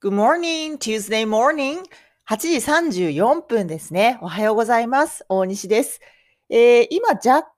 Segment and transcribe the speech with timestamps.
[0.00, 1.82] Good morning, Tuesday morning.
[2.30, 2.48] 8時
[3.16, 4.16] 34分ですね。
[4.22, 5.24] おはようございます。
[5.28, 6.00] 大西です。
[6.48, 7.48] えー今若干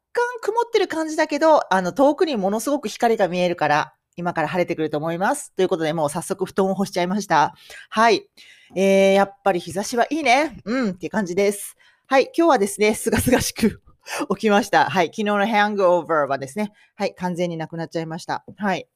[0.41, 5.53] 曇ってる感じだけど、あの、遠くにものすごく光が見えるから、今から晴れてくると思います。
[5.55, 7.55] ということで、もう早速布団を干しちゃいました。
[7.91, 8.27] はい。
[8.75, 10.63] えー、やっぱり日差しはいいね。
[10.65, 11.77] うん、っていう感じです。
[12.07, 12.31] はい。
[12.35, 13.83] 今日はですね、すがすがしく
[14.35, 14.89] 起きました。
[14.89, 15.09] はい。
[15.09, 17.15] 昨日のハングオーバーはですね、はい。
[17.17, 18.47] 完全になくなっちゃいました。
[18.57, 18.89] はい。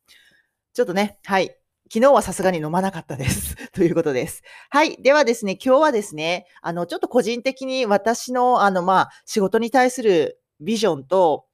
[0.72, 1.54] ちょっとね、はい。
[1.92, 3.56] 昨日はさすがに飲まなかったです。
[3.72, 4.42] ということです。
[4.70, 4.96] はい。
[5.02, 11.46] ではですね、今日はですね、あの、ちょっと個人的に私の、あの、まあ、仕事に対するビジョンと、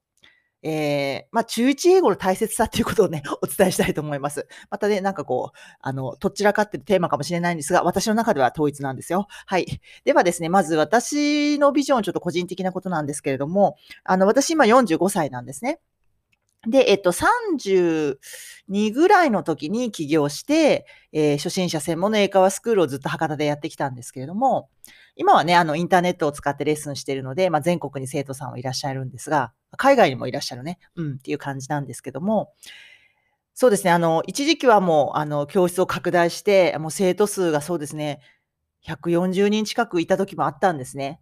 [0.63, 4.47] えー、まあ、中1英語の大切さっていうことをね、 お伝えしたいと思います。
[4.71, 9.27] またね、なんかこう、あの、どちらかってるテーマかもしれないんですが、私の中では統一なんですよ。
[9.47, 9.81] はい。
[10.05, 15.81] ではですね、まず私のビジョン、ちょっと個人的なことなんですけれども、あの、私今45歳なんですね。
[16.67, 24.69] で、えっと、32ぐらいの時に起業して、えー初心者専門の英会話スクールをずっと博多でやってきたんですけれども、
[25.17, 32.53] 今はね、あの、インターネットを使ってレッスンしているので、まあ、全国に生徒さんはいらっしゃるんですが、海外にもいらっしゃるね、うん、っていう感じなんですけども、
[33.55, 38.21] そうですね、あの、一時期はもう、あの、教室を拡大して、もう生徒数がそうですね、
[38.87, 41.21] 140人近くいた時もあったんですね。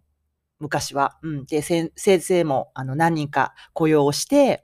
[0.59, 1.17] 昔は。
[1.21, 1.45] うん。
[1.45, 4.63] で、先生も、あの、何人か雇用して、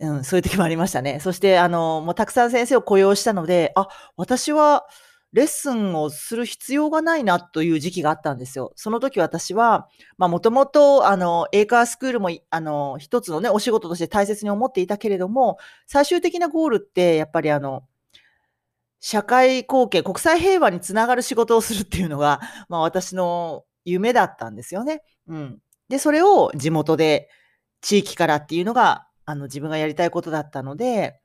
[0.00, 1.20] うん、そういう時もありましたね。
[1.20, 4.86] そして、あの、もうたくさん先生を雇用したので、あ、私は
[5.32, 8.72] レッスンをする必要がないなという時期があったんですよ。
[8.76, 17.84] その時私は、まあ、もともと、あの、英会話スクールも、あの、一つのね、お仕事として大切に思っていたけれども、最終的なゴールって、やっぱりあの、
[19.00, 25.02] 社会貢献、国際平和につながる仕事をするっていうのが、まあ、私の夢だったんですよね。
[25.26, 25.58] うん。
[25.88, 27.28] で、それを地元で、
[27.80, 31.20] 地域からっていうのが、あの、自分がやりたいことだったので、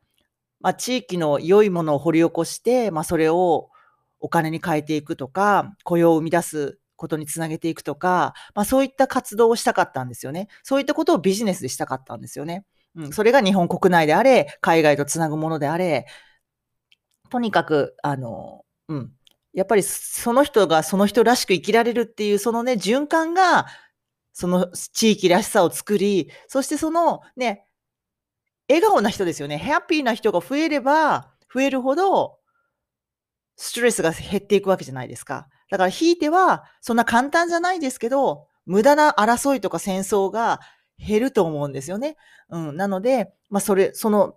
[0.59, 3.69] まあ、地域の良いものを掘り起こして、まあ、それを
[4.19, 10.49] お金に変えていくとか、雇用を生み出すことにつなげていくとか、まあ、そういった活動をしたかったんですよね。
[10.63, 12.65] そういったことをビジネスでしたかったんですよね。
[12.95, 13.13] うん。
[13.13, 16.05] それが日本国内であれ、海外とつなぐものであれ、
[17.29, 19.11] とにかく、あの、うん。
[19.53, 23.67] やっぱりその人がその人らしく生きられるっていう、そのね、循環が、
[24.33, 27.65] その地域らしさを作り、そしてそのね、
[28.69, 29.57] 笑顔な人ですよね。
[29.57, 32.37] ハッピーな人が増えれば、増えるほど、
[33.55, 35.49] ストレスが減っていくわけじゃないですか。
[35.69, 40.59] だから、ひいては、そんな簡単じゃないですけど、無駄な争いとか戦争が
[40.97, 42.15] 減ると思うんですよね。
[42.49, 42.77] うん。
[42.77, 44.35] なので、まあ、それ、その、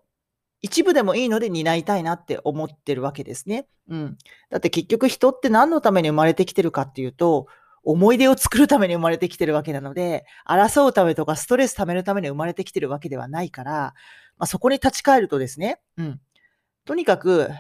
[0.63, 3.67] 一部でもいいので担いたいなって思ってるわけですね。
[3.89, 4.17] うん。
[4.49, 7.49] だって結局人って何のために生まれてきてるかっていうと、
[7.85, 13.95] 思い出を作るために生まれてきてるわけなので、争うためとかストレス溜めるために生まれてきてるわけではないから、
[14.39, 16.21] まあ、そこに立ち返るとですね、うん。
[16.85, 17.51] とにかく、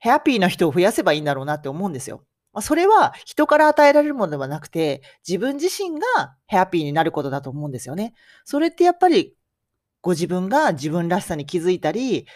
[0.00, 2.24] ハッピーな人を増やせばいいんだろうなって思うんですよ。
[2.52, 8.14] まあ、それは人から与えられるものではなくて、自分自身がハッピーになることだと思うんですよね。
[8.44, 9.34] それってやっぱり、
[10.00, 12.26] ご自分が自分らしさに気づいたり、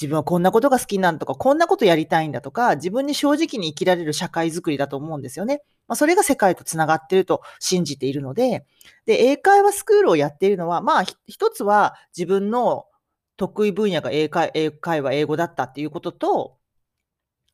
[0.00, 5.62] 自分はこんなことが好きなんとか、こんなことやりたいんだとか、自分に正直に生きられる社会づくりだと思うんですよね。
[5.88, 8.64] まあ、それが世界とつながってると信じているので、
[9.04, 12.86] で、英会話スクールをやっているのは、まあ、一つは自分の
[13.36, 16.56] 得意分野が英会英会話、英語だったっていうことと、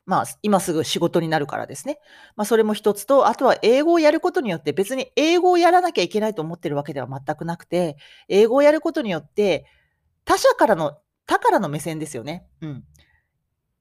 [0.05, 1.99] まあ、今すぐ仕事になるからですね。
[2.37, 7.97] まあ、それも一つと、あとは英語をやることによって、別に英語をやらなきゃいけないと思ってるわけでは全くなくて、
[8.29, 9.67] 英語をやることによって、
[10.25, 12.47] 他者からの、他からの目線ですよね。
[12.61, 12.85] うん。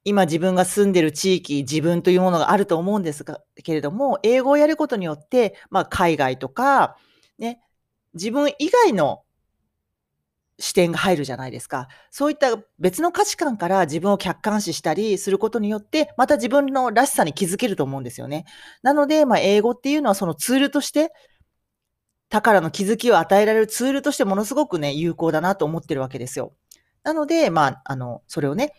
[0.04, 6.96] 今自分が住んでる地域、自分というものがあると思うんですが、けれども、英語をやることによって、まあ、海外とか、
[7.40, 7.60] ね、
[8.14, 9.24] 自分以外の
[10.60, 11.88] 視点が入るじゃないですか。
[12.12, 18.46] そういった別の価値観から自分を客観視したりすることによって、また自分のらしさに気づけると思うんですよね。
[18.84, 21.12] なので、まあ、英語っていうのはそのツールとして、
[22.30, 26.54] 他からの気づきを与えられるツールとしてものすごくね、有効だなと思ってるわけですよ。
[27.06, 28.74] なので、まあ、あの、それをね、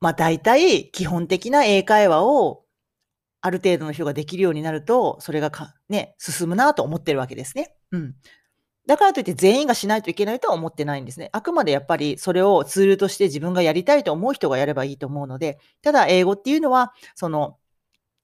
[0.00, 2.64] まあ、大体基本的な英会話を
[3.40, 7.74] ある程度の人ができるようになると、それがかね、進むなと思ってるわけですね。
[7.90, 8.14] うん。
[8.86, 11.28] だからといって全員がしないといけないとは思ってないんですね。
[11.32, 17.58] あくまでやっぱりそれをツールとして自分がやりたいと思う人がやればいいと思うので、ただ英語っていうのは、その、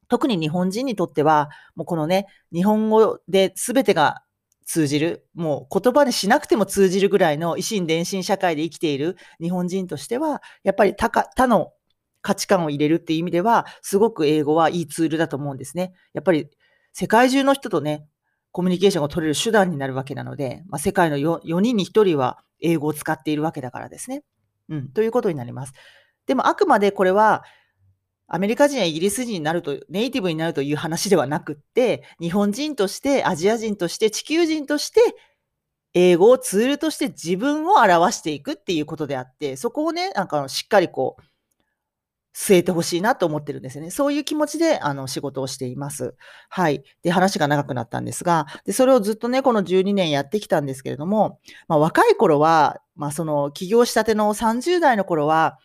[0.09, 4.23] 特に日本人にとっては、もうこのね、日本語で全てが
[4.69, 11.73] 通じる、もう言葉にしなくても通じるぐらいの維新伝心社会で生きている日本人としては、やっぱり他他の
[12.21, 15.95] 価値観を入れるっていう意味では、すごく英語はいいツールだと思うんですね。
[16.13, 16.51] やっぱり
[16.93, 18.07] 世界中の人とね、
[18.53, 24.23] コミュニケーションが取れる手段になるわけなので、まあ、世界の 4, 4人に1人は英語を使っているわけだからですね。
[24.69, 25.73] うん、ということになります。
[26.27, 27.43] でもあくまでこれは、
[28.29, 35.01] アメリカ人やイギリス人になると、ネイティブになるという話ではなくって、日本人として、アジア人として、地球人として、
[35.95, 41.23] 英語をツールとして自分を表していくっていうことであって、そこをね、なんかしっかりこう、
[42.37, 43.91] 据えてほしいなと思ってるんですよね。
[43.91, 46.15] そういう気持ちで、あの、仕事をしています。
[46.51, 46.85] はい。
[47.03, 55.59] で、話が長くなったんですが、で、それをずっとね、この12年やってきたんですけれども、まあ、若い頃は、まあ、その、起業したての30代の頃は、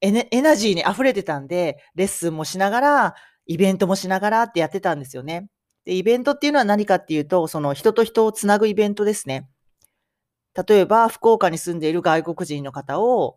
[0.00, 3.14] エネエナジーに溢れてたんで、レッスンもしながら、
[3.46, 5.48] イベントもしながらってやってたんですよね。
[5.84, 9.48] で、イベントっていうのは何かっていうと、その人と人をつなぐイベントですね。
[10.68, 13.36] 例えば、福岡に住んでいる外国人の方を、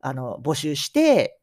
[0.00, 1.38] あの、募集して、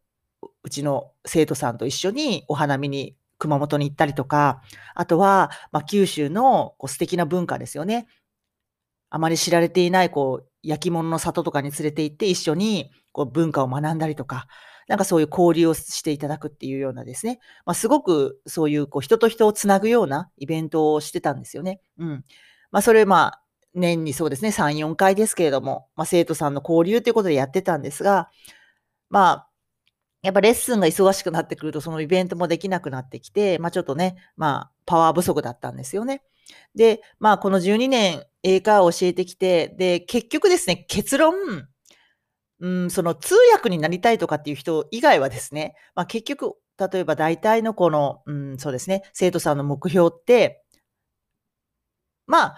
[0.63, 4.61] うちの生徒さんと一緒にお花見に熊本に行ったりとか、
[4.95, 8.07] あとは、まあ、九州のこう素敵な文化ですよね。
[9.09, 14.47] あまり知られていない、こう、焼き物の里とかに連れて行って一緒にこう文化を学んだりとか、
[14.87, 17.39] なんかそういう交流をしていただくっていうようなですね。
[17.65, 21.79] まあ、すごくそういうこう人と人をつなぐようなイベントをしてたんですよね。
[21.97, 22.25] うん。
[22.71, 23.41] まあ、それまあ、
[23.73, 28.29] 年にそうですね、3、4回ですけれども、まあ、生徒さんの交流ということでやってたんですが、
[29.09, 29.47] まあ、
[30.23, 36.23] やっぱレッスンが忙しくなってくると、そのイベントもできなくなってきて、まあちょっとね、まあパワー不足だったんですよね。
[36.75, 41.35] で、まあこの12年英会話を教えてきて、で、結局ですね、結論、
[42.59, 50.63] うん、その通訳になりたいとかっていう人以外はですね、まあ結局、例えば大体のこの、うん、そうですね、生徒さんの目標って、
[52.27, 52.55] まあ、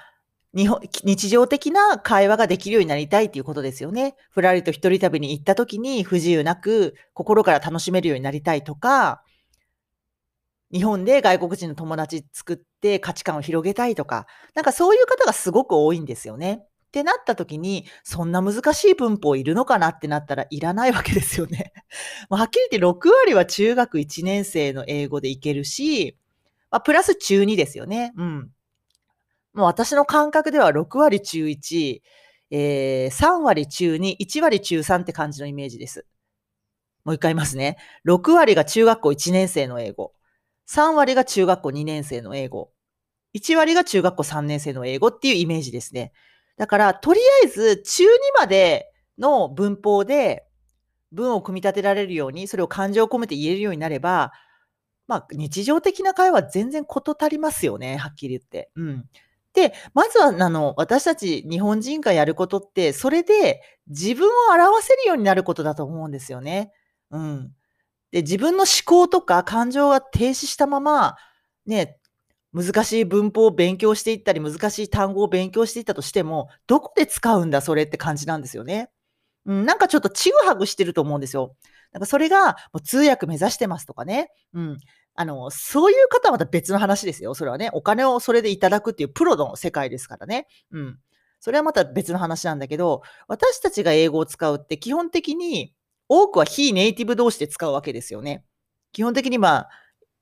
[0.56, 4.16] 日本、日常的な会話ができるようになりたいっていうことですよね。
[4.30, 9.24] ふらりと一人旅に行った時に不自由なく心から楽しめるようになりたいとか、
[10.74, 14.26] 日本で外国人の友達作って価値観を広げたいとか、
[14.56, 16.64] なんかそういう方がすごく多いんですよね。
[16.64, 21.74] ってなった時に、そんな難しい文法いるのかなってなったらいらないわけですよね。
[22.30, 26.18] はっきり言って6割は中学1年生の英語でいけるし、
[26.72, 28.12] まあ、プラス中2ですよね。
[28.18, 28.52] うん。
[29.54, 32.02] もう私の感覚では6割中1、
[32.50, 36.08] えー、3割中2、1割中3って感じのイメージです。
[37.04, 37.78] もう一回言いますね。
[38.08, 40.14] 6割が中学校1年生の英語。
[40.68, 42.72] 3割が中学校2年生の英語。
[43.34, 46.14] 1割が中学校3年生の英語っていうイメージですね。
[46.58, 48.08] だから、とりあえず中2
[48.38, 50.46] までの文法で
[51.12, 54.32] 文を組み立てられるように、それを感情を込めて言えるようになれば、
[55.08, 58.72] まあ、日常的な会話全然事足りますよね、はっきり言って。
[58.76, 59.06] うん。
[59.54, 66.72] で、まずは、あの、私たち日本人がやることって、それで自分を表せるようになることだと思うんですよね。
[67.12, 67.52] うん。
[68.14, 71.16] で、自分の思考とか感情が停止したまま、
[71.66, 71.98] ね、
[72.54, 78.92] 難しい文法を勉強していったり、難しい単語を勉強していったとしても、どこで使うんだ、それって感じなんですよね。
[79.48, 81.56] うん、なんかちょっとちぐはぐしてると思うんですよ。
[81.92, 84.30] なんかそれが、もう通訳目指してますとかね。
[84.54, 84.78] うん。
[85.16, 87.34] あの、そういう方はまた別の話ですよ。
[87.34, 90.48] それはね、お金をそれでいただくっていうプロの世界ですからね。
[90.72, 91.00] うん。
[91.40, 95.74] それはまた別の話なんだけど、私たちが英語を使うって基本的に
[96.10, 98.44] 多くは非ネイティブ同士で使うわけですよね。
[98.92, 99.70] 基本的にまあ、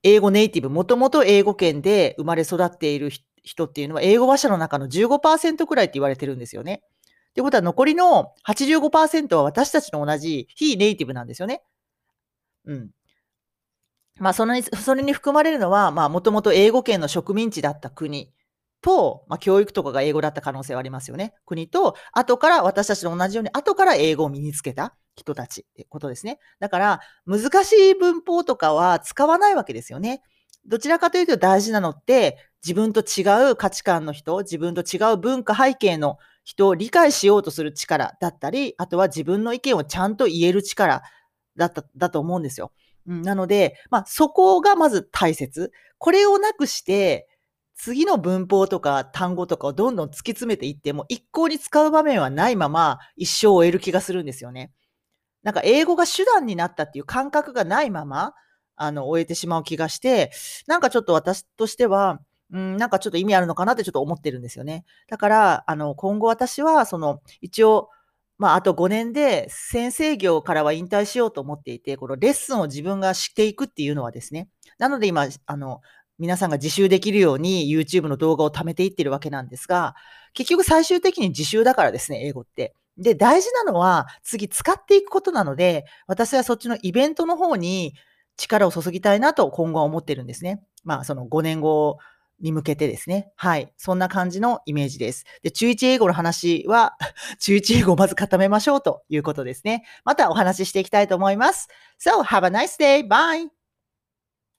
[0.03, 3.11] 英語ネイティブ、もともと英語圏で生まれ育っている
[3.43, 6.83] 人っていうのは、英語話者の中の15%くらいって言われてるんですよね。
[7.31, 11.63] ってことは残りの85%は私たちの同じ非ネイティブなんですよね。
[12.65, 12.89] うん。
[14.19, 18.31] まあ、そのそれに含まれるのは、まあ、もともと英語圏の植民地だった国
[18.81, 21.33] と、まあ、教育とかが英語だった可能性はありますよね。
[21.45, 26.39] 国と、後から私たちと同じように、後から英語を身につけた人たちってことですね。
[26.59, 30.21] だから、難しい文法とかは使わないわけですよね。
[30.65, 41.01] どちらかというと大事なのって、自分と違う価値観の人、自分と違う文化背景の人を理解しようとする力だったり、あとは自分の意見をちゃんと言える力
[41.57, 42.71] だった、だと思うんですよ。
[43.07, 45.71] うん、なので、まあ、そこがまず大切。
[45.97, 47.27] これをなくして、
[47.83, 54.71] 次の文法とか単語とかをどんどん突き詰めていっても、一向に使う場面はないまま一生を終える気がするんですよね。
[55.41, 58.35] なんか英語が手段になったっていう感覚がないまま、
[58.75, 60.31] あの、終えてしまう気がして、
[60.67, 62.19] なんかちょっと私としては、
[62.53, 64.85] うん、なんかちょっと意味あるのかなってちょっと思ってるんですよね。
[65.09, 67.89] だから、あの、今後私は、その、一応、
[68.37, 75.81] まあ、あと5年で先生業からは引退しようと思っていて、このレッスンを自分がしていくっていうのはですね、なので今、あの、
[76.21, 79.95] 皆さんが自習できるように YouTube の動画を貯めていってるわけなんですが、
[80.33, 82.75] 結局最終的に自習だからですね、英語って。
[82.95, 87.95] で、大事なのは次使っていくことなので、私はそっちのイベントの方に
[88.37, 90.61] 力を注ぎたいなと今後は思ってるんですね。
[90.83, 91.97] まあ、その5年後
[92.39, 93.31] に向けてですね。
[93.35, 93.73] はい。
[93.75, 95.25] そんな感じのイメージです。
[95.41, 96.97] で、中1英語の話は、
[97.41, 99.87] 中1英語をまず固めましょうということですね。
[100.05, 101.67] またお話ししていきたいと思います。
[101.99, 103.07] So, have a nice day.
[103.07, 103.60] Bye!